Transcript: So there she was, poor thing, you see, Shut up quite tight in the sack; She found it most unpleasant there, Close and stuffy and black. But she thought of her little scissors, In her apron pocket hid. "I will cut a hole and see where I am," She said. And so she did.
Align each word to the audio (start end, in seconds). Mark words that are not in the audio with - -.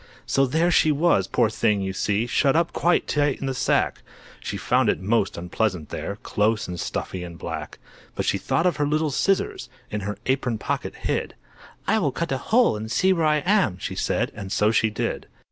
So 0.25 0.47
there 0.47 0.71
she 0.71 0.91
was, 0.91 1.27
poor 1.27 1.47
thing, 1.47 1.81
you 1.81 1.93
see, 1.93 2.25
Shut 2.25 2.55
up 2.55 2.73
quite 2.73 3.07
tight 3.07 3.39
in 3.39 3.45
the 3.45 3.53
sack; 3.53 4.01
She 4.39 4.57
found 4.57 4.89
it 4.89 4.99
most 4.99 5.37
unpleasant 5.37 5.89
there, 5.89 6.15
Close 6.23 6.67
and 6.67 6.79
stuffy 6.79 7.23
and 7.23 7.37
black. 7.37 7.77
But 8.15 8.25
she 8.25 8.39
thought 8.39 8.65
of 8.65 8.77
her 8.77 8.87
little 8.87 9.11
scissors, 9.11 9.69
In 9.91 10.01
her 10.01 10.17
apron 10.25 10.57
pocket 10.57 10.95
hid. 10.95 11.35
"I 11.85 11.99
will 11.99 12.11
cut 12.11 12.31
a 12.31 12.39
hole 12.49 12.75
and 12.75 12.89
see 12.91 13.13
where 13.13 13.27
I 13.27 13.41
am," 13.45 13.77
She 13.77 13.93
said. 13.93 14.31
And 14.33 14.51
so 14.51 14.71
she 14.71 14.89
did. 14.89 15.27